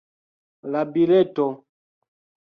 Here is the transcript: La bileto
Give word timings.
La 0.75 0.81
bileto 0.95 1.45